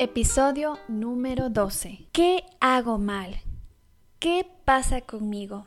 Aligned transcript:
Episodio 0.00 0.78
número 0.86 1.50
12. 1.50 2.06
¿Qué 2.12 2.44
hago 2.60 2.98
mal? 2.98 3.42
¿Qué 4.20 4.46
pasa 4.64 5.00
conmigo? 5.00 5.66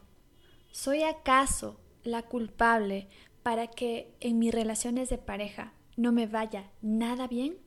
¿Soy 0.72 1.04
acaso 1.04 1.82
la 2.04 2.22
culpable 2.22 3.10
para 3.44 3.68
que 3.68 4.16
en 4.22 4.40
mis 4.40 4.54
relaciones 4.54 5.10
de 5.10 5.18
pareja 5.18 5.74
no 5.98 6.14
me 6.14 6.28
vaya 6.28 6.72
nada 6.82 7.28
bien? 7.28 7.58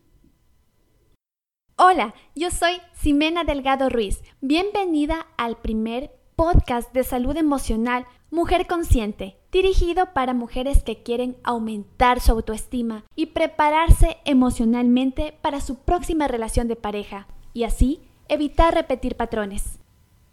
Hola, 1.76 2.14
yo 2.34 2.50
soy 2.50 2.80
Ximena 2.94 3.44
Delgado 3.44 3.90
Ruiz. 3.90 4.22
Bienvenida 4.40 5.26
al 5.36 5.58
primer 5.58 6.16
podcast 6.34 6.94
de 6.94 7.04
salud 7.04 7.36
emocional 7.36 8.06
Mujer 8.34 8.66
Consciente, 8.66 9.36
dirigido 9.52 10.12
para 10.12 10.34
mujeres 10.34 10.82
que 10.82 11.04
quieren 11.04 11.36
aumentar 11.44 12.18
su 12.18 12.32
autoestima 12.32 13.04
y 13.14 13.26
prepararse 13.26 14.16
emocionalmente 14.24 15.38
para 15.40 15.60
su 15.60 15.76
próxima 15.76 16.26
relación 16.26 16.66
de 16.66 16.74
pareja 16.74 17.28
y 17.52 17.62
así 17.62 18.00
evitar 18.26 18.74
repetir 18.74 19.14
patrones. 19.14 19.78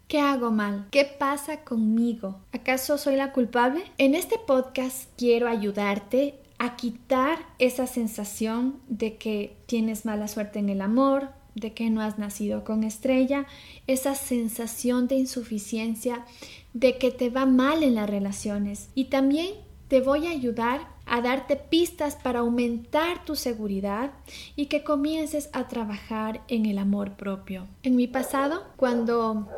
¿Qué 0.08 0.18
hago 0.18 0.50
mal? 0.50 0.88
¿Qué 0.90 1.04
pasa 1.04 1.62
conmigo? 1.62 2.40
¿Acaso 2.50 2.98
soy 2.98 3.14
la 3.14 3.30
culpable? 3.30 3.84
En 3.98 4.16
este 4.16 4.36
podcast 4.36 5.08
quiero 5.16 5.46
ayudarte 5.46 6.40
a 6.58 6.74
quitar 6.74 7.38
esa 7.60 7.86
sensación 7.86 8.80
de 8.88 9.16
que 9.16 9.56
tienes 9.66 10.04
mala 10.04 10.26
suerte 10.26 10.58
en 10.58 10.70
el 10.70 10.80
amor, 10.80 11.28
de 11.54 11.72
que 11.72 11.90
no 11.90 12.00
has 12.00 12.18
nacido 12.18 12.64
con 12.64 12.84
estrella, 12.84 13.46
esa 13.86 14.14
sensación 14.14 15.08
de 15.08 15.16
insuficiencia, 15.16 16.24
de 16.72 16.98
que 16.98 17.10
te 17.10 17.30
va 17.30 17.46
mal 17.46 17.82
en 17.82 17.94
las 17.94 18.08
relaciones. 18.08 18.88
Y 18.94 19.06
también 19.06 19.54
te 19.88 20.00
voy 20.00 20.26
a 20.26 20.30
ayudar 20.30 20.88
a 21.04 21.20
darte 21.20 21.56
pistas 21.56 22.16
para 22.16 22.40
aumentar 22.40 23.24
tu 23.24 23.36
seguridad 23.36 24.12
y 24.56 24.66
que 24.66 24.84
comiences 24.84 25.50
a 25.52 25.68
trabajar 25.68 26.42
en 26.48 26.66
el 26.66 26.78
amor 26.78 27.16
propio. 27.16 27.66
En 27.82 27.96
mi 27.96 28.06
pasado, 28.06 28.64
cuando 28.76 29.48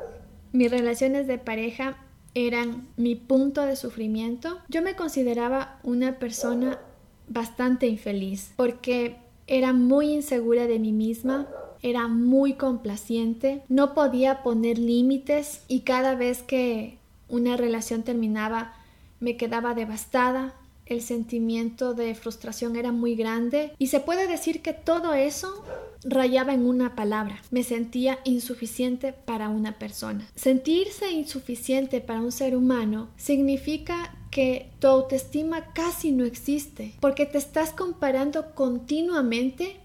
mis 0.53 0.71
relaciones 0.71 1.27
de 1.27 1.39
pareja 1.39 1.99
eran 2.35 2.89
mi 2.97 3.15
punto 3.15 3.63
de 3.63 3.77
sufrimiento, 3.77 4.59
yo 4.69 4.83
me 4.83 4.97
consideraba 4.97 5.79
una 5.85 6.19
persona 6.19 6.81
bastante 7.29 7.87
infeliz 7.87 8.53
porque 8.57 9.17
era 9.47 9.73
muy 9.73 10.13
insegura 10.13 10.67
de 10.67 10.79
mí 10.79 10.93
misma, 10.93 11.47
era 11.85 12.09
muy 12.09 12.55
complaciente, 12.55 13.63
no 13.69 13.93
podía 13.93 14.43
poner 14.43 14.79
límites 14.79 15.61
y 15.69 15.81
cada 15.81 16.15
vez 16.15 16.43
que 16.43 16.97
una 17.29 17.59
relación 17.59 18.03
terminaba 18.03 18.73
me 19.21 19.37
quedaba 19.37 19.75
devastada, 19.75 20.55
el 20.87 21.03
sentimiento 21.03 21.93
de 21.93 22.15
frustración 22.15 22.77
era 22.77 22.91
muy 22.91 23.15
grande 23.15 23.73
y 23.79 23.89
se 23.89 24.01
puede 24.01 24.27
decir 24.27 24.63
que 24.63 24.73
todo 24.73 25.13
eso 25.13 25.63
rayaba 26.05 26.55
en 26.55 26.67
una 26.67 26.95
palabra. 26.95 27.43
Me 27.51 27.63
sentía 27.63 28.19
insuficiente 28.25 29.13
para 29.13 29.51
una 29.51 29.79
persona. 29.79 30.27
Sentirse 30.35 31.11
insuficiente 31.11 32.01
para 32.01 32.21
un 32.21 32.33
ser 32.33 32.57
humano 32.57 33.09
significa 33.17 34.15
que 34.31 34.71
tu 34.79 34.87
autoestima 34.87 35.73
casi 35.75 36.13
no 36.13 36.25
existe 36.25 36.95
porque 37.01 37.27
te 37.27 37.39
estás 37.39 37.73
comparando 37.73 38.55
continuamente 38.55 39.84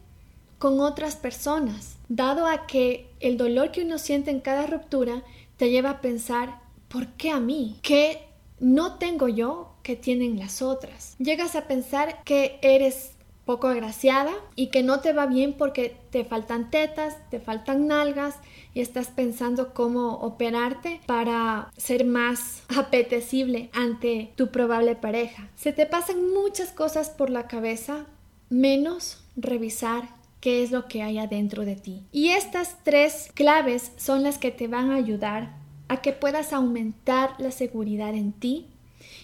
con 0.59 0.81
otras 0.81 1.15
personas, 1.15 1.95
dado 2.09 2.45
a 2.45 2.67
que 2.67 3.09
el 3.21 3.38
dolor 3.38 3.71
que 3.71 3.83
uno 3.83 3.97
siente 3.97 4.29
en 4.29 4.41
cada 4.41 4.67
ruptura 4.67 5.23
te 5.57 5.71
lleva 5.71 5.89
a 5.89 6.02
pensar, 6.02 6.59
¿por 6.89 7.07
qué 7.13 7.31
a 7.31 7.39
mí? 7.39 7.77
¿Qué 7.81 8.27
no 8.59 8.97
tengo 8.97 9.27
yo 9.30 9.73
que 9.83 9.95
tienen 9.95 10.37
las 10.37 10.61
otras? 10.61 11.15
Llegas 11.17 11.55
a 11.55 11.65
pensar 11.67 12.23
que 12.23 12.59
eres 12.61 13.13
poco 13.45 13.67
agraciada 13.67 14.31
y 14.55 14.67
que 14.67 14.83
no 14.83 14.99
te 14.99 15.11
va 15.11 15.25
bien 15.25 15.53
porque 15.53 15.97
te 16.11 16.23
faltan 16.23 16.69
tetas, 16.69 17.17
te 17.31 17.39
faltan 17.39 17.87
nalgas 17.87 18.36
y 18.76 18.81
estás 18.81 19.08
pensando 19.08 19.73
cómo 19.73 20.15
operarte 20.17 21.02
para 21.08 21.71
ser 21.76 22.05
más 22.05 22.61
apetecible 22.77 23.70
ante 23.73 24.33
tu 24.36 24.49
probable 24.49 24.95
pareja. 24.95 25.49
Se 25.55 25.73
te 25.73 25.86
pasan 25.86 26.31
muchas 26.31 26.70
cosas 26.71 27.09
por 27.09 27.30
la 27.30 27.47
cabeza 27.47 28.05
menos 28.49 29.23
revisar 29.36 30.18
qué 30.39 30.64
es 30.64 30.72
lo 30.72 30.88
que 30.88 31.04
hay 31.04 31.17
adentro 31.17 31.66
de 31.66 31.76
ti. 31.76 32.04
Y 32.11 32.30
estas 32.30 32.77
tres 32.83 33.32
claves 33.33 33.92
son 33.98 34.23
las 34.23 34.38
que 34.38 34.52
te 34.52 34.67
van 34.67 34.92
a 34.92 34.95
ayudar 34.95 35.58
a 35.88 36.02
que 36.02 36.14
puedas 36.14 36.54
aumentar 36.54 37.32
la 37.39 37.52
seguridad 37.52 38.14
en 38.14 38.32
ti 38.32 38.67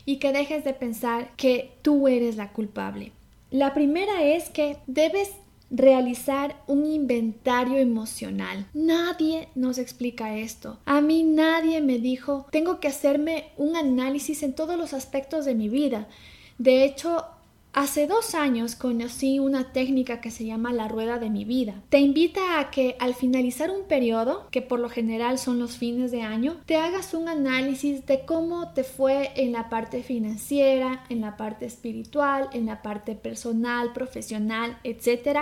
y 0.06 0.18
que 0.18 0.34
dejes 0.34 0.64
de 0.64 0.74
pensar 0.74 1.32
que 1.36 1.72
tú 1.82 2.08
eres 2.08 2.36
la 2.36 2.52
culpable. 2.52 3.12
La 3.52 3.74
primera 3.74 4.24
es 4.24 4.50
que 4.50 4.78
debes 4.88 5.32
realizar 5.72 6.56
un 6.68 6.86
inventario 6.86 7.78
emocional. 7.78 8.68
Nadie 8.74 9.50
nos 9.56 9.78
explica 9.78 10.38
esto. 10.38 10.80
A 10.86 11.02
mí 11.02 11.24
nadie 11.24 11.82
me 11.82 12.00
dijo, 12.00 12.46
tengo 12.52 12.80
que 12.80 12.88
hacerme 12.88 13.46
un 13.58 13.76
análisis 13.76 14.44
en 14.44 14.54
todos 14.54 14.78
los 14.78 14.94
aspectos 14.94 15.46
de 15.46 15.56
mi 15.56 15.70
vida. 15.70 16.08
De 16.58 16.86
hecho, 16.86 17.26
Hace 17.76 18.08
dos 18.08 18.36
años 18.36 18.74
conocí 18.74 19.38
una 19.38 19.74
técnica 19.74 20.22
que 20.22 20.32
se 20.32 20.46
llama 20.46 20.72
la 20.72 20.88
rueda 20.88 21.20
de 21.20 21.30
mi 21.30 21.44
vida. 21.44 21.84
Te 21.90 22.00
invita 22.00 22.62
a 22.62 22.72
que 22.72 22.96
al 23.00 23.16
finalizar 23.16 23.70
un 23.70 23.84
periodo, 23.84 24.48
que 24.50 24.62
por 24.62 24.80
lo 24.80 24.88
general 24.88 25.38
son 25.38 25.60
los 25.60 25.76
fines 25.76 26.10
de 26.10 26.22
año, 26.22 26.56
te 26.66 26.78
hagas 26.78 27.14
un 27.14 27.28
análisis 27.28 28.06
de 28.06 28.24
cómo 28.24 28.72
te 28.72 28.86
fue 28.86 29.34
en 29.36 29.52
la 29.52 29.68
parte 29.68 30.04
financiera, 30.04 31.04
en 31.10 31.20
la 31.20 31.36
parte 31.36 31.66
espiritual, 31.66 32.48
en 32.54 32.66
la 32.66 32.82
parte 32.82 33.14
personal, 33.14 33.92
profesional, 33.92 34.80
etc. 34.86 35.40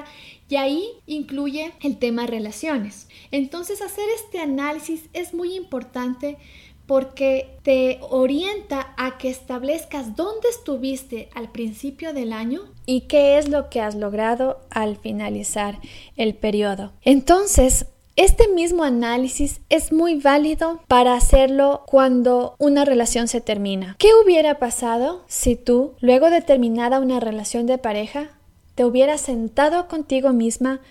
Y 0.50 0.56
ahí 0.56 0.88
incluye 1.06 1.74
el 1.84 2.00
tema 2.00 2.26
relaciones. 2.26 3.10
Entonces 3.30 3.80
hacer 3.84 4.06
este 4.16 4.40
análisis 4.40 5.08
es 5.14 5.36
muy 5.36 5.56
importante 5.56 6.40
porque 6.86 7.58
te 7.64 8.00
orienta 8.02 8.94
a 8.98 9.18
que 9.18 9.30
establezcas 9.30 10.16
dónde 10.16 10.50
estuviste 10.50 11.30
al 11.34 11.50
principio 11.50 12.14
del 12.14 12.34
año 12.34 12.62
y 12.86 13.02
qué 13.02 13.38
es 13.38 13.48
lo 13.48 13.70
que 13.70 13.82
has 13.82 13.96
logrado 13.96 14.60
al 14.70 14.98
finalizar 14.98 15.80
el 16.18 16.36
periodo. 16.36 16.92
Entonces, 17.04 17.88
este 18.16 18.48
mismo 18.48 18.84
análisis 18.84 19.62
es 19.70 19.92
muy 19.92 20.16
válido 20.16 20.82
para 20.88 21.16
hacerlo 21.16 21.84
cuando 21.88 22.56
una 22.60 22.86
relación 22.86 23.28
se 23.28 23.42
termina. 23.42 23.96
¿Qué 23.98 24.10
hubiera 24.24 24.60
pasado 24.60 25.24
si 25.28 25.56
tú, 25.56 25.94
luego 26.00 26.30
de 26.30 26.42
terminada 26.42 27.00
una 27.00 27.20
relación 27.20 27.66
de 27.66 27.80
pareja, 27.80 28.30
te 28.76 28.86
hubieras 28.86 29.22
sentado 29.22 29.88
contigo 29.88 30.32
misma 30.32 30.82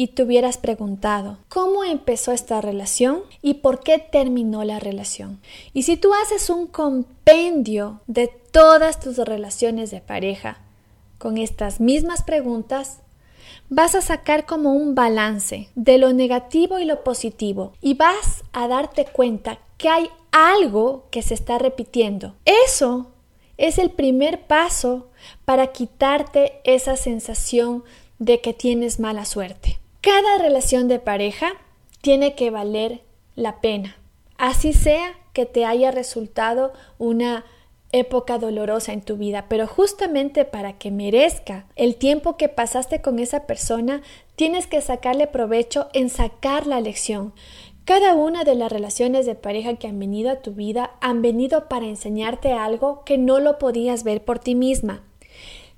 y 0.00 0.06
te 0.06 0.22
hubieras 0.22 0.56
preguntado 0.56 1.36
cómo 1.50 1.84
empezó 1.84 2.32
esta 2.32 2.62
relación 2.62 3.20
y 3.42 3.52
por 3.52 3.80
qué 3.80 3.98
terminó 3.98 4.64
la 4.64 4.78
relación. 4.78 5.42
Y 5.74 5.82
si 5.82 5.98
tú 5.98 6.14
haces 6.14 6.48
un 6.48 6.68
compendio 6.68 8.00
de 8.06 8.28
todas 8.28 8.98
tus 8.98 9.18
relaciones 9.18 9.90
de 9.90 10.00
pareja 10.00 10.56
con 11.18 11.36
estas 11.36 11.80
mismas 11.80 12.22
preguntas, 12.22 13.00
vas 13.68 13.94
a 13.94 14.00
sacar 14.00 14.46
como 14.46 14.72
un 14.72 14.94
balance 14.94 15.68
de 15.74 15.98
lo 15.98 16.14
negativo 16.14 16.78
y 16.78 16.86
lo 16.86 17.04
positivo 17.04 17.74
y 17.82 17.92
vas 17.92 18.42
a 18.54 18.68
darte 18.68 19.04
cuenta 19.04 19.58
que 19.76 19.90
hay 19.90 20.08
algo 20.32 21.08
que 21.10 21.20
se 21.20 21.34
está 21.34 21.58
repitiendo. 21.58 22.36
Eso 22.46 23.08
es 23.58 23.76
el 23.76 23.90
primer 23.90 24.46
paso 24.46 25.10
para 25.44 25.72
quitarte 25.72 26.62
esa 26.64 26.96
sensación 26.96 27.84
de 28.18 28.40
que 28.40 28.54
tienes 28.54 28.98
mala 28.98 29.26
suerte. 29.26 29.79
Cada 30.00 30.38
relación 30.38 30.88
de 30.88 30.98
pareja 30.98 31.52
tiene 32.00 32.34
que 32.34 32.50
valer 32.50 33.02
la 33.36 33.60
pena, 33.60 33.98
así 34.38 34.72
sea 34.72 35.12
que 35.34 35.44
te 35.44 35.66
haya 35.66 35.90
resultado 35.90 36.72
una 36.96 37.44
época 37.92 38.38
dolorosa 38.38 38.94
en 38.94 39.02
tu 39.02 39.18
vida, 39.18 39.44
pero 39.50 39.66
justamente 39.66 40.46
para 40.46 40.78
que 40.78 40.90
merezca 40.90 41.66
el 41.76 41.96
tiempo 41.96 42.38
que 42.38 42.48
pasaste 42.48 43.02
con 43.02 43.18
esa 43.18 43.46
persona, 43.46 44.00
tienes 44.36 44.66
que 44.66 44.80
sacarle 44.80 45.26
provecho 45.26 45.88
en 45.92 46.08
sacar 46.08 46.66
la 46.66 46.80
lección. 46.80 47.34
Cada 47.84 48.14
una 48.14 48.44
de 48.44 48.54
las 48.54 48.72
relaciones 48.72 49.26
de 49.26 49.34
pareja 49.34 49.74
que 49.74 49.86
han 49.86 49.98
venido 49.98 50.30
a 50.30 50.40
tu 50.40 50.52
vida 50.52 50.92
han 51.02 51.20
venido 51.20 51.68
para 51.68 51.84
enseñarte 51.84 52.52
algo 52.52 53.04
que 53.04 53.18
no 53.18 53.38
lo 53.38 53.58
podías 53.58 54.02
ver 54.02 54.24
por 54.24 54.38
ti 54.38 54.54
misma. 54.54 55.02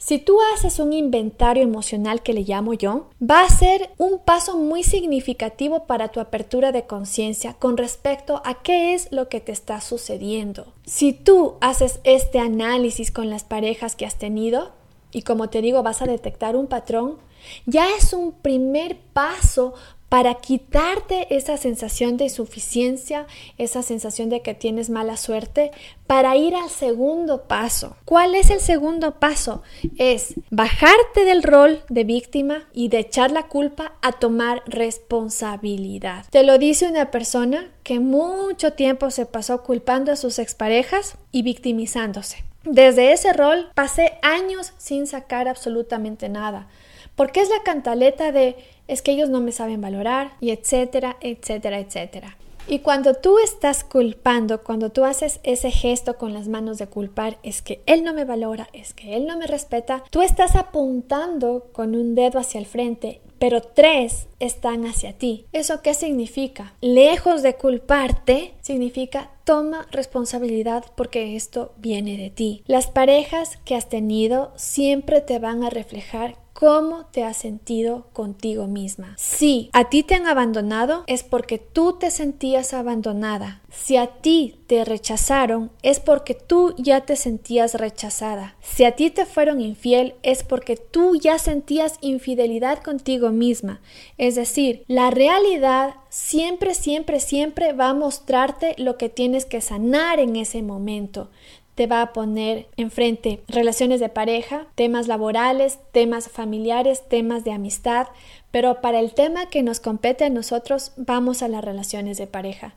Si 0.04 0.18
tú 0.18 0.38
haces 0.52 0.80
un 0.80 0.92
inventario 0.92 1.62
emocional 1.62 2.24
que 2.24 2.32
le 2.32 2.42
llamo 2.42 2.74
yo, 2.74 3.08
va 3.22 3.42
a 3.42 3.48
ser 3.48 3.90
un 3.98 4.18
paso 4.18 4.58
muy 4.58 4.82
significativo 4.82 5.86
para 5.86 6.08
tu 6.08 6.18
apertura 6.18 6.72
de 6.72 6.86
conciencia 6.86 7.54
con 7.54 7.76
respecto 7.76 8.42
a 8.44 8.62
qué 8.64 8.94
es 8.94 9.06
lo 9.12 9.28
que 9.28 9.38
te 9.40 9.52
está 9.52 9.80
sucediendo. 9.80 10.72
Si 10.84 11.12
tú 11.12 11.54
haces 11.60 12.00
este 12.02 12.40
análisis 12.40 13.12
con 13.12 13.30
las 13.30 13.44
parejas 13.44 13.94
que 13.94 14.04
has 14.04 14.16
tenido, 14.16 14.72
y 15.12 15.22
como 15.22 15.50
te 15.50 15.62
digo 15.62 15.84
vas 15.84 16.02
a 16.02 16.06
detectar 16.06 16.56
un 16.56 16.66
patrón, 16.66 17.18
ya 17.66 17.86
es 17.96 18.12
un 18.12 18.32
primer 18.32 18.98
paso 19.12 19.74
para 20.12 20.34
quitarte 20.34 21.34
esa 21.34 21.56
sensación 21.56 22.18
de 22.18 22.24
insuficiencia, 22.24 23.26
esa 23.56 23.80
sensación 23.80 24.28
de 24.28 24.42
que 24.42 24.52
tienes 24.52 24.90
mala 24.90 25.16
suerte, 25.16 25.70
para 26.06 26.36
ir 26.36 26.54
al 26.54 26.68
segundo 26.68 27.44
paso. 27.44 27.96
¿Cuál 28.04 28.34
es 28.34 28.50
el 28.50 28.60
segundo 28.60 29.18
paso? 29.18 29.62
Es 29.96 30.34
bajarte 30.50 31.24
del 31.24 31.42
rol 31.42 31.82
de 31.88 32.04
víctima 32.04 32.68
y 32.74 32.88
de 32.88 32.98
echar 32.98 33.30
la 33.30 33.44
culpa 33.44 33.94
a 34.02 34.12
tomar 34.12 34.62
responsabilidad. 34.66 36.26
Te 36.28 36.42
lo 36.42 36.58
dice 36.58 36.88
una 36.88 37.10
persona 37.10 37.70
que 37.82 37.98
mucho 37.98 38.74
tiempo 38.74 39.10
se 39.10 39.24
pasó 39.24 39.62
culpando 39.62 40.12
a 40.12 40.16
sus 40.16 40.38
exparejas 40.38 41.16
y 41.30 41.40
victimizándose. 41.40 42.44
Desde 42.64 43.12
ese 43.12 43.32
rol 43.32 43.70
pasé 43.74 44.18
años 44.20 44.74
sin 44.76 45.06
sacar 45.06 45.48
absolutamente 45.48 46.28
nada, 46.28 46.68
porque 47.14 47.40
es 47.40 47.48
la 47.48 47.62
cantaleta 47.64 48.32
de 48.32 48.56
es 48.88 49.02
que 49.02 49.12
ellos 49.12 49.30
no 49.30 49.40
me 49.40 49.52
saben 49.52 49.80
valorar 49.80 50.32
y 50.40 50.50
etcétera, 50.50 51.16
etcétera, 51.20 51.78
etcétera. 51.78 52.36
Y 52.68 52.78
cuando 52.78 53.14
tú 53.14 53.38
estás 53.38 53.82
culpando, 53.82 54.62
cuando 54.62 54.90
tú 54.90 55.04
haces 55.04 55.40
ese 55.42 55.70
gesto 55.70 56.16
con 56.16 56.32
las 56.32 56.46
manos 56.46 56.78
de 56.78 56.86
culpar, 56.86 57.38
es 57.42 57.60
que 57.60 57.82
él 57.86 58.04
no 58.04 58.14
me 58.14 58.24
valora, 58.24 58.68
es 58.72 58.94
que 58.94 59.16
él 59.16 59.26
no 59.26 59.36
me 59.36 59.48
respeta, 59.48 60.04
tú 60.10 60.22
estás 60.22 60.54
apuntando 60.54 61.68
con 61.72 61.96
un 61.96 62.14
dedo 62.14 62.38
hacia 62.38 62.60
el 62.60 62.66
frente 62.66 63.20
pero 63.42 63.60
tres 63.60 64.28
están 64.38 64.86
hacia 64.86 65.14
ti. 65.14 65.46
¿Eso 65.52 65.82
qué 65.82 65.94
significa? 65.94 66.74
Lejos 66.80 67.42
de 67.42 67.56
culparte, 67.56 68.54
significa 68.60 69.32
toma 69.42 69.88
responsabilidad 69.90 70.84
porque 70.94 71.34
esto 71.34 71.72
viene 71.76 72.16
de 72.16 72.30
ti. 72.30 72.62
Las 72.68 72.86
parejas 72.86 73.58
que 73.64 73.74
has 73.74 73.88
tenido 73.88 74.52
siempre 74.54 75.20
te 75.20 75.40
van 75.40 75.64
a 75.64 75.70
reflejar 75.70 76.36
cómo 76.52 77.06
te 77.06 77.24
has 77.24 77.36
sentido 77.36 78.06
contigo 78.12 78.66
misma. 78.66 79.14
Si 79.18 79.70
a 79.72 79.88
ti 79.88 80.02
te 80.02 80.14
han 80.14 80.26
abandonado 80.26 81.04
es 81.06 81.22
porque 81.22 81.58
tú 81.58 81.98
te 81.98 82.10
sentías 82.10 82.74
abandonada. 82.74 83.62
Si 83.70 83.96
a 83.96 84.06
ti 84.06 84.56
te 84.66 84.84
rechazaron 84.84 85.70
es 85.82 85.98
porque 85.98 86.34
tú 86.34 86.74
ya 86.78 87.02
te 87.02 87.16
sentías 87.16 87.74
rechazada. 87.74 88.56
Si 88.60 88.84
a 88.84 88.92
ti 88.92 89.10
te 89.10 89.26
fueron 89.26 89.60
infiel 89.60 90.14
es 90.22 90.44
porque 90.44 90.76
tú 90.76 91.16
ya 91.16 91.38
sentías 91.38 91.98
infidelidad 92.00 92.82
contigo 92.82 93.30
misma. 93.30 93.80
Es 94.18 94.34
decir, 94.34 94.84
la 94.88 95.10
realidad 95.10 95.96
siempre, 96.10 96.74
siempre, 96.74 97.20
siempre 97.20 97.72
va 97.72 97.88
a 97.88 97.94
mostrarte 97.94 98.74
lo 98.76 98.98
que 98.98 99.08
tienes 99.08 99.46
que 99.46 99.60
sanar 99.60 100.20
en 100.20 100.36
ese 100.36 100.62
momento 100.62 101.30
te 101.74 101.86
va 101.86 102.02
a 102.02 102.12
poner 102.12 102.68
enfrente 102.76 103.42
relaciones 103.48 104.00
de 104.00 104.08
pareja, 104.08 104.66
temas 104.74 105.08
laborales, 105.08 105.78
temas 105.92 106.28
familiares, 106.28 107.08
temas 107.08 107.44
de 107.44 107.52
amistad, 107.52 108.08
pero 108.50 108.80
para 108.80 109.00
el 109.00 109.14
tema 109.14 109.48
que 109.48 109.62
nos 109.62 109.80
compete 109.80 110.24
a 110.24 110.30
nosotros 110.30 110.92
vamos 110.96 111.42
a 111.42 111.48
las 111.48 111.64
relaciones 111.64 112.18
de 112.18 112.26
pareja. 112.26 112.74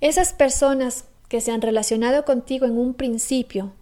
Esas 0.00 0.32
personas 0.32 1.06
que 1.28 1.40
se 1.40 1.50
han 1.50 1.60
relacionado 1.60 2.24
contigo 2.24 2.66
en 2.66 2.78
un 2.78 2.94
principio 2.94 3.72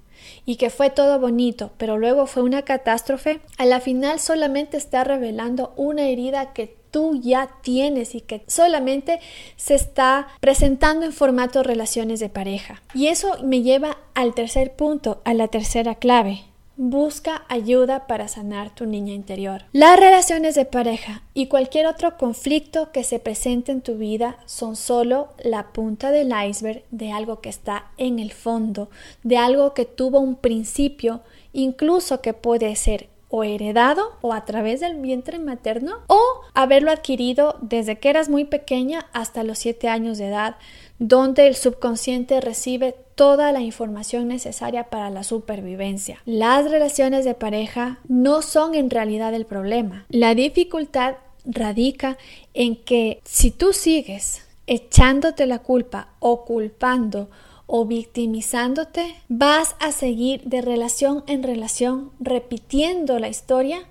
y 0.44 0.56
que 0.56 0.70
fue 0.70 0.90
todo 0.90 1.18
bonito, 1.18 1.70
pero 1.76 1.98
luego 1.98 2.26
fue 2.26 2.42
una 2.42 2.62
catástrofe, 2.62 3.40
a 3.58 3.66
la 3.66 3.80
final 3.80 4.18
solamente 4.18 4.76
está 4.76 5.04
revelando 5.04 5.72
una 5.76 6.08
herida 6.08 6.52
que 6.52 6.75
tú 6.96 7.20
ya 7.20 7.50
tienes 7.60 8.14
y 8.14 8.22
que 8.22 8.42
solamente 8.46 9.20
se 9.56 9.74
está 9.74 10.28
presentando 10.40 11.04
en 11.04 11.12
formato 11.12 11.62
relaciones 11.62 12.20
de 12.20 12.30
pareja. 12.30 12.80
Y 12.94 13.08
eso 13.08 13.36
me 13.44 13.60
lleva 13.60 13.98
al 14.14 14.32
tercer 14.32 14.76
punto, 14.76 15.20
a 15.26 15.34
la 15.34 15.48
tercera 15.48 15.96
clave. 15.96 16.44
Busca 16.78 17.44
ayuda 17.50 18.06
para 18.06 18.28
sanar 18.28 18.74
tu 18.74 18.86
niña 18.86 19.12
interior. 19.12 19.64
Las 19.72 20.00
relaciones 20.00 20.54
de 20.54 20.64
pareja 20.64 21.22
y 21.34 21.48
cualquier 21.48 21.86
otro 21.86 22.16
conflicto 22.16 22.90
que 22.92 23.04
se 23.04 23.18
presente 23.18 23.72
en 23.72 23.82
tu 23.82 23.98
vida 23.98 24.38
son 24.46 24.74
solo 24.74 25.28
la 25.44 25.74
punta 25.74 26.10
del 26.10 26.32
iceberg 26.48 26.82
de 26.90 27.12
algo 27.12 27.42
que 27.42 27.50
está 27.50 27.90
en 27.98 28.18
el 28.18 28.32
fondo, 28.32 28.88
de 29.22 29.36
algo 29.36 29.74
que 29.74 29.84
tuvo 29.84 30.18
un 30.18 30.34
principio, 30.34 31.20
incluso 31.52 32.22
que 32.22 32.32
puede 32.32 32.74
ser 32.74 33.10
o 33.28 33.44
heredado 33.44 34.12
o 34.20 34.32
a 34.32 34.44
través 34.44 34.80
del 34.80 34.96
vientre 34.96 35.38
materno 35.38 35.98
o 36.06 36.20
haberlo 36.56 36.90
adquirido 36.90 37.58
desde 37.60 37.98
que 37.98 38.08
eras 38.08 38.30
muy 38.30 38.44
pequeña 38.44 39.06
hasta 39.12 39.44
los 39.44 39.58
7 39.58 39.88
años 39.88 40.16
de 40.16 40.28
edad, 40.28 40.56
donde 40.98 41.46
el 41.46 41.54
subconsciente 41.54 42.40
recibe 42.40 42.96
toda 43.14 43.52
la 43.52 43.60
información 43.60 44.26
necesaria 44.26 44.84
para 44.84 45.10
la 45.10 45.22
supervivencia. 45.22 46.22
Las 46.24 46.70
relaciones 46.70 47.26
de 47.26 47.34
pareja 47.34 47.98
no 48.08 48.40
son 48.40 48.74
en 48.74 48.88
realidad 48.88 49.34
el 49.34 49.44
problema. 49.44 50.06
La 50.08 50.34
dificultad 50.34 51.16
radica 51.44 52.16
en 52.54 52.76
que 52.76 53.20
si 53.24 53.50
tú 53.50 53.74
sigues 53.74 54.42
echándote 54.66 55.46
la 55.46 55.58
culpa 55.58 56.08
o 56.20 56.46
culpando 56.46 57.28
o 57.66 57.84
victimizándote, 57.84 59.14
vas 59.28 59.76
a 59.78 59.92
seguir 59.92 60.42
de 60.44 60.62
relación 60.62 61.22
en 61.26 61.42
relación 61.42 62.12
repitiendo 62.18 63.18
la 63.18 63.28
historia 63.28 63.86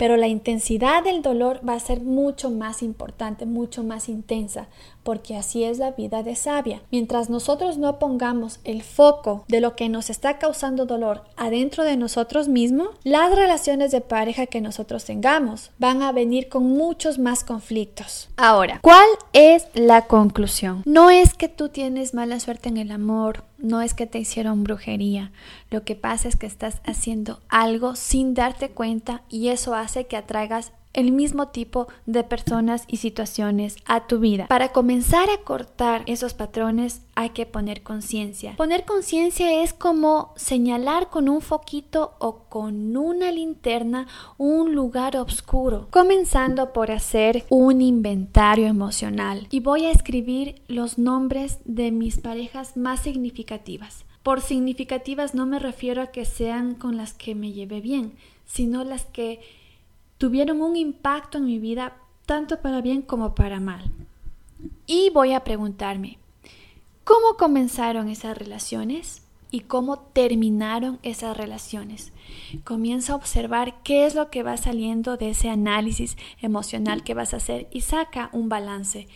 pero 0.00 0.16
la 0.16 0.28
intensidad 0.28 1.04
del 1.04 1.20
dolor 1.20 1.60
va 1.68 1.74
a 1.74 1.78
ser 1.78 2.00
mucho 2.00 2.50
más 2.50 2.82
importante, 2.82 3.44
mucho 3.44 3.84
más 3.84 4.08
intensa, 4.08 4.66
porque 5.02 5.36
así 5.36 5.62
es 5.62 5.76
la 5.76 5.90
vida 5.90 6.22
de 6.22 6.36
sabia. 6.36 6.80
Mientras 6.90 7.28
nosotros 7.28 7.76
no 7.76 7.98
pongamos 7.98 8.60
el 8.64 8.82
foco 8.82 9.44
de 9.48 9.60
lo 9.60 9.76
que 9.76 9.90
nos 9.90 10.08
está 10.08 10.38
causando 10.38 10.86
dolor 10.86 11.24
adentro 11.36 11.84
de 11.84 11.98
nosotros 11.98 12.48
mismos, 12.48 12.88
las 13.04 13.34
relaciones 13.34 13.90
de 13.90 14.00
pareja 14.00 14.46
que 14.46 14.62
nosotros 14.62 15.04
tengamos 15.04 15.70
van 15.78 16.00
a 16.00 16.12
venir 16.12 16.48
con 16.48 16.64
muchos 16.64 17.18
más 17.18 17.44
conflictos. 17.44 18.30
Ahora, 18.38 18.80
¿cuál 18.80 19.06
es 19.34 19.66
la 19.74 20.06
conclusión? 20.06 20.80
No 20.86 21.10
es 21.10 21.34
que 21.34 21.48
tú 21.48 21.68
tienes 21.68 22.14
mala 22.14 22.40
suerte 22.40 22.70
en 22.70 22.78
el 22.78 22.90
amor, 22.90 23.44
no 23.62 23.82
es 23.82 23.94
que 23.94 24.06
te 24.06 24.18
hicieron 24.18 24.64
brujería, 24.64 25.32
lo 25.70 25.84
que 25.84 25.94
pasa 25.94 26.28
es 26.28 26.36
que 26.36 26.46
estás 26.46 26.80
haciendo 26.84 27.40
algo 27.48 27.96
sin 27.96 28.34
darte 28.34 28.70
cuenta 28.70 29.22
y 29.28 29.48
eso 29.48 29.74
hace 29.74 30.06
que 30.06 30.16
atraigas 30.16 30.72
el 30.92 31.12
mismo 31.12 31.48
tipo 31.48 31.88
de 32.06 32.24
personas 32.24 32.84
y 32.88 32.96
situaciones 32.98 33.76
a 33.84 34.06
tu 34.06 34.18
vida. 34.18 34.46
Para 34.48 34.72
comenzar 34.72 35.30
a 35.30 35.38
cortar 35.44 36.02
esos 36.06 36.34
patrones 36.34 37.02
hay 37.14 37.30
que 37.30 37.46
poner 37.46 37.82
conciencia. 37.82 38.56
Poner 38.56 38.84
conciencia 38.84 39.62
es 39.62 39.72
como 39.72 40.32
señalar 40.36 41.10
con 41.10 41.28
un 41.28 41.40
foquito 41.40 42.14
o 42.18 42.44
con 42.48 42.96
una 42.96 43.30
linterna 43.30 44.06
un 44.38 44.74
lugar 44.74 45.16
oscuro, 45.16 45.88
comenzando 45.90 46.72
por 46.72 46.90
hacer 46.90 47.44
un 47.48 47.80
inventario 47.80 48.66
emocional. 48.66 49.46
Y 49.50 49.60
voy 49.60 49.84
a 49.84 49.92
escribir 49.92 50.62
los 50.68 50.98
nombres 50.98 51.58
de 51.64 51.90
mis 51.92 52.18
parejas 52.18 52.76
más 52.76 53.00
significativas. 53.00 54.04
Por 54.22 54.42
significativas 54.42 55.34
no 55.34 55.46
me 55.46 55.58
refiero 55.58 56.02
a 56.02 56.08
que 56.08 56.24
sean 56.24 56.74
con 56.74 56.96
las 56.96 57.14
que 57.14 57.34
me 57.34 57.52
llevé 57.52 57.80
bien, 57.80 58.14
sino 58.44 58.84
las 58.84 59.06
que 59.06 59.40
tuvieron 60.20 60.60
un 60.60 60.76
impacto 60.76 61.38
en 61.38 61.46
mi 61.46 61.58
vida 61.58 61.96
tanto 62.26 62.60
para 62.60 62.82
bien 62.82 63.00
como 63.00 63.34
para 63.34 63.58
mal. 63.58 63.90
Y 64.86 65.08
voy 65.14 65.32
a 65.32 65.44
preguntarme, 65.44 66.18
¿cómo 67.04 67.38
comenzaron 67.38 68.10
esas 68.10 68.36
relaciones? 68.36 69.22
y 69.52 69.62
cómo 69.62 69.98
terminaron 69.98 71.00
esas 71.02 71.36
relaciones. 71.36 72.12
Comienza 72.62 73.12
a 73.12 73.16
observar 73.16 73.82
qué 73.82 74.06
es 74.06 74.14
lo 74.14 74.30
que 74.30 74.44
va 74.44 74.56
saliendo 74.56 75.16
de 75.16 75.30
ese 75.30 75.48
análisis 75.48 76.16
emocional 76.40 77.02
que 77.02 77.14
vas 77.14 77.34
a 77.34 77.38
hacer 77.38 77.66
y 77.72 77.80
saca 77.80 78.30
un 78.32 78.48
balance. 78.48 79.08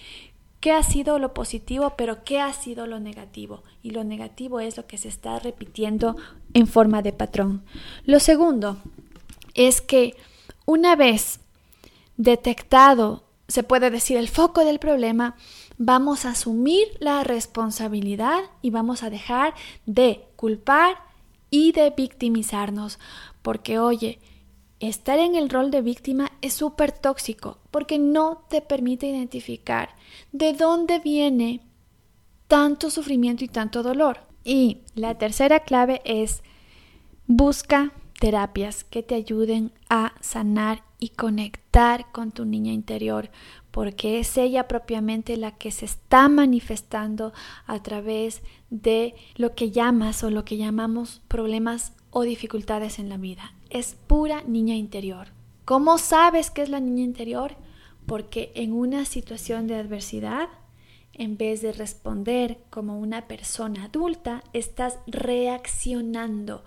¿Qué 0.59 0.73
ha 0.73 0.83
sido 0.83 1.21
lo 1.21 1.35
positivo, 1.35 1.93
pero 1.97 2.25
qué 2.25 2.41
ha 2.41 2.53
sido 2.53 2.89
lo 2.89 2.99
negativo? 2.99 3.63
Y 3.81 3.91
lo 3.91 4.03
negativo 4.03 4.59
es 4.59 4.77
lo 4.77 4.89
que 4.89 4.99
se 4.99 5.07
está 5.07 5.39
repitiendo 5.39 6.17
en 6.53 6.67
forma 6.67 7.01
de 7.01 7.13
patrón. 7.13 7.63
Lo 8.05 8.19
segundo 8.19 8.79
es 9.55 9.81
que 9.81 10.17
una 10.67 10.97
vez 10.97 11.41
detectado, 12.17 13.25
se 13.49 13.63
puede 13.63 13.91
decir, 13.91 14.17
el 14.17 14.29
foco 14.29 14.65
del 14.65 14.79
problema, 14.79 15.37
vamos 15.79 16.25
a 16.25 16.31
asumir 16.31 16.87
la 17.01 17.25
responsabilidad 17.25 18.41
y 18.63 18.71
vamos 18.71 19.03
a 19.03 19.11
dejar 19.11 19.55
de 19.87 20.25
culpar 20.37 20.97
y 21.51 21.73
de 21.73 21.91
victimizarnos. 21.91 22.99
Porque, 23.43 23.79
oye, 23.79 24.19
estar 24.81 25.19
en 25.19 25.35
el 25.35 25.51
rol 25.51 25.71
de 25.71 25.83
víctima 25.83 26.33
es 26.41 26.55
súper 26.55 26.93
tóxico 26.93 27.59
porque 27.71 27.99
no 27.99 28.45
te 28.49 28.61
permite 28.61 29.07
identificar 29.07 29.95
de 30.33 30.53
dónde 30.53 30.99
viene 30.99 31.61
tanto 32.49 32.91
sufrimiento 32.91 33.45
y 33.45 33.49
tanto 33.49 33.83
dolor. 33.83 34.21
Y 34.45 34.79
la 34.95 35.17
tercera 35.17 35.61
clave 35.61 36.03
es 36.05 36.43
busca 37.27 37.93
terapias 38.25 38.85
que 38.85 39.03
te 39.03 39.15
ayuden 39.15 39.71
a 39.91 40.15
sanar 40.23 40.83
y 40.99 41.11
conectar 41.11 42.11
con 42.11 42.33
tu 42.33 42.47
niña 42.47 42.73
interior, 42.73 43.29
porque 43.71 44.19
es 44.19 44.39
ella 44.39 44.67
propiamente 44.67 45.37
la 45.37 45.51
que 45.51 45.71
se 45.71 45.85
está 45.85 46.31
manifestando 46.31 47.35
a 47.67 47.83
través 47.83 48.41
de 48.71 49.15
lo 49.35 49.55
que 49.55 49.73
llamas 49.73 50.25
o 50.25 50.31
lo 50.31 50.43
que 50.47 50.57
llamamos 50.57 51.21
problemas 51.29 51.93
o 52.09 52.23
dificultades 52.23 52.99
en 52.99 53.11
la 53.11 53.19
vida. 53.19 53.53
Es 53.69 53.95
pura 54.07 54.43
niña 54.47 54.75
interior. 54.75 55.29
¿Cómo 55.67 55.99
sabes 55.99 56.51
que 56.51 56.63
es 56.63 56.71
la 56.71 56.81
niña 56.81 57.05
interior? 57.05 57.59
porque 58.07 58.53
en 58.55 58.73
una 58.73 59.05
situación 59.05 59.67
de 59.67 59.77
adversidad, 59.77 60.49
en 61.15 61.37
vez 61.37 61.63
de 61.63 61.73
responder 61.73 62.59
como 62.71 62.99
una 62.99 63.29
persona 63.29 63.85
adulta, 63.85 64.43
estás 64.53 64.99
reaccionando. 65.07 66.65